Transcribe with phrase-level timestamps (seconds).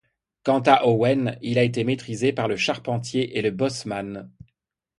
[0.41, 4.31] Quant à Owen, il a été maîtrisé par le charpentier et le bosseman.